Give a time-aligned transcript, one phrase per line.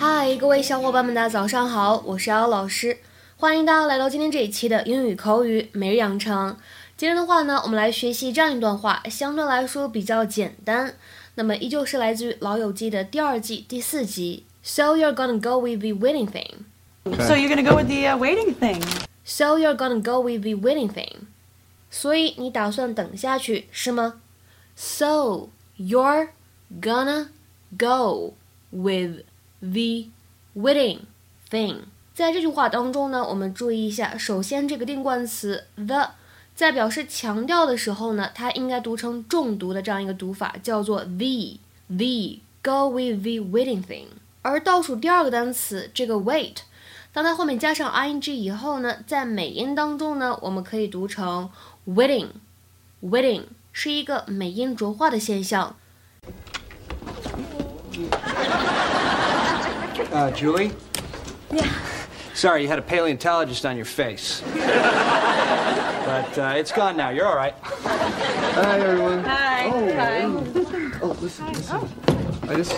[0.00, 2.98] 嗨，各位小伙伴们，大家早上好，我是姚老师，
[3.36, 6.56] 欢迎大家来到今天这一期的英语口语每日养成。
[6.96, 10.94] 今天的话呢，我们来学习这样一段话，相对来说比较简单。
[11.34, 14.44] 那么依旧是来自于《老友记》的第二季第四集。
[14.62, 16.46] So you're gonna go with the waiting thing.
[17.04, 18.80] So you're gonna go with the uh, waiting thing.
[19.24, 21.26] So you're gonna go with the waiting thing.
[21.90, 24.20] 所以你打算等下去是吗
[24.76, 26.28] ？So you're
[26.80, 27.30] gonna
[27.76, 28.34] go
[28.70, 29.24] with
[29.60, 30.08] the
[30.54, 31.00] wedding
[31.50, 31.80] thing。
[32.14, 36.10] 在这句话当中呢，我们注意一下，首先这个定冠词 the
[36.54, 44.06] 在表示强调的时候呢，它应该读成重读的这样一个读法，叫做 the the go with the wedding thing。
[44.42, 46.56] 而倒数第二个单词这个 wait，
[47.12, 51.48] 当它后面加上 ing 以后呢，在美音当中呢，我们可以读成
[51.86, 52.28] waiting
[53.02, 55.76] waiting，是一个美音浊化的现象。
[59.98, 60.72] Uh, Julie?
[61.50, 61.68] Yeah.
[62.34, 64.42] Sorry, you had a paleontologist on your face.
[64.54, 67.10] but uh, it's gone now.
[67.10, 67.54] You're all right.
[67.62, 69.24] Hi, everyone.
[69.24, 69.66] Hi.
[69.66, 71.00] Oh, Hi.
[71.02, 71.88] oh, listen, listen.
[72.42, 72.72] I just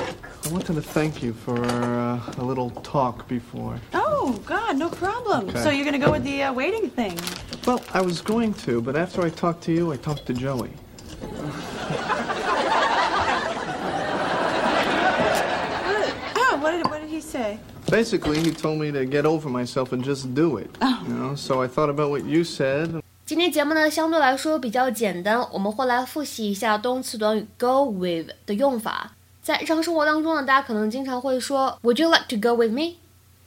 [0.46, 3.78] I wanted to thank you for uh, a little talk before.
[3.92, 5.50] Oh God, no problem.
[5.50, 5.62] Okay.
[5.62, 7.18] So you're gonna go with the uh, waiting thing.
[7.66, 10.72] Well, I was going to, but after I talked to you, I talked to Joey.
[16.70, 17.58] What did what did he say?
[17.88, 20.70] Basically, he told me to get over myself and just do it.
[21.08, 23.02] You know, so I thought about what you said.
[23.26, 29.12] 今天节目呢相对来说比较简单，我们会来复习一下动词短语 go with 的用法。
[29.42, 32.96] 在日常生活当中呢，大家可能经常会说 Would you like to go with me?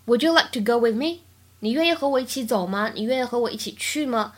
[0.05, 1.19] Would you like to go with me?
[1.59, 2.91] 你愿意和我一起走吗？
[2.93, 4.33] 你愿意和我一起去吗？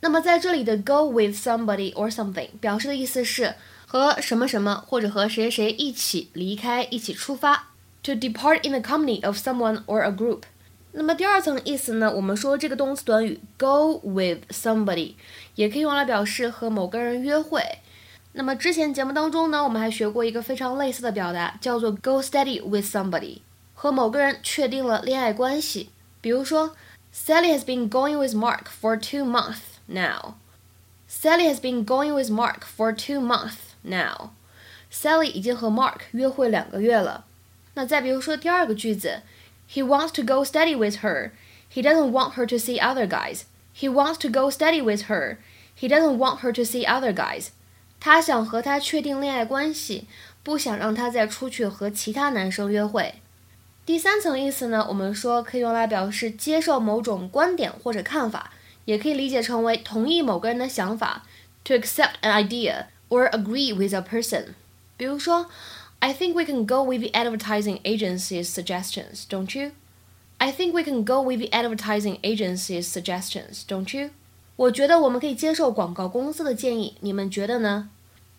[0.00, 3.54] 那么在这里的 go with somebody or something 表示的意思是
[3.86, 7.70] 和什么什么或者和谁谁一起离开，一起出发。
[8.07, 10.43] To depart in the company of someone or a group。
[10.91, 15.13] 那么第二层意思呢，我们说这个动词短语 go with somebody
[15.55, 17.63] 也可以用来表示和某个人约会。
[18.33, 23.39] 那么之前节目当中呢，我们还学过一个非常类似的表达，叫做 go steady with somebody，
[23.73, 25.89] 和某个人确定了恋爱关系。
[26.19, 26.75] 比如说，
[27.13, 30.35] Sally has been going with Mark for two months now.
[31.07, 34.31] Sally has been going with Mark for two months now.
[34.91, 37.25] Sally 已经和 Mark 约会两个月了。
[37.77, 39.21] 那再比如说第二个句子，
[39.71, 41.31] He wants to go steady with her.
[41.73, 43.41] He doesn't want her to see other guys.
[43.75, 45.37] He wants to go steady with her.
[45.79, 47.47] He doesn't want her to see other guys.
[47.99, 50.07] 他想和她确定恋爱关系，
[50.43, 53.15] 不想让她再出去和其他男生约会。
[53.85, 58.51] 第三层意思呢，我们说可以用来表示接受某种观点或者看法，
[58.85, 61.23] 也可以理解成为同意某个人的想法，
[61.63, 64.53] to accept an idea or agree with a person。
[64.95, 65.49] 比如说
[66.00, 69.72] ，I think we can go with the advertising agency's suggestions, don't you?
[70.38, 74.10] I think we can go with the advertising agency's suggestions, don't you?
[74.56, 77.90] 我觉得我们可以接受广告公司的建议，你们觉得呢？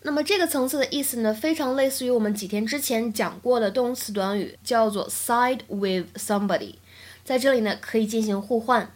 [0.02, 6.76] 那么这个层次的意思呢，非常类似于我们几天之前讲过的动词短语，叫做 side with somebody，
[7.22, 8.90] 在这里呢可以进行互换。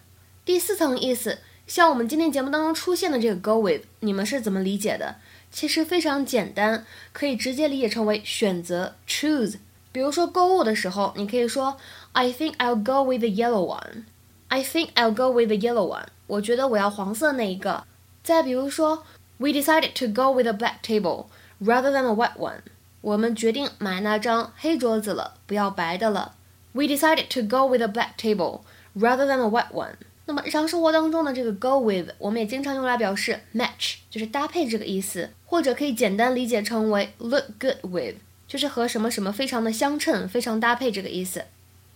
[0.46, 5.16] 第四层意思，像我们今天节目当中出现的这个 go with，你们是怎么理解的？
[5.54, 9.58] 其实非常简单，可以直接理解成为选择 choose。
[9.92, 11.76] 比如说购物的时候，你可以说
[12.10, 14.02] I think I'll go with the yellow one。
[14.48, 16.06] I think I'll go with the yellow one。
[16.26, 17.84] 我觉得我要黄色那一个。
[18.24, 19.04] 再比如说
[19.36, 21.26] ，We decided to go with a black table
[21.62, 22.62] rather than a white one。
[23.00, 26.34] 我们决定买那张黑桌子了，不要白的了。
[26.72, 28.62] We decided to go with a black table
[28.96, 29.94] rather than a white one。
[30.26, 38.16] 那么日常生活当中的这个 go with，我们也经常用来表示 match，就是搭配这个意思，或者可以简单理解成为 look good with，
[38.48, 41.44] 就是和什么什么非常的相称，非常搭配这个意思。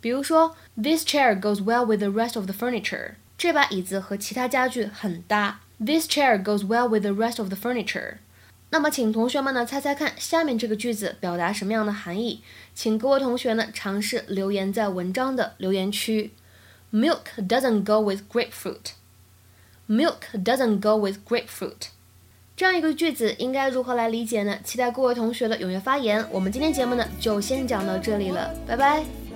[0.00, 3.14] 比如说，This chair goes well with the rest of the furniture。
[3.36, 5.58] 这把椅子和其他家具很搭。
[5.84, 8.18] This chair goes well with the rest of the furniture。
[8.70, 12.44] 那么，请同学们呢猜猜看，下面这个句子表达什么样的含义？
[12.76, 16.30] 请各位同学呢尝试留言在文章的留言区。
[16.92, 18.92] Milk doesn't go with grapefruit.
[19.88, 21.88] Milk doesn't go with grapefruit.
[22.58, 24.58] 这样一个句子应该如何来理解呢？
[24.64, 26.26] 期待各位同学的踊跃发言。
[26.28, 29.27] 我们今天节目呢就先讲到这里了，拜拜。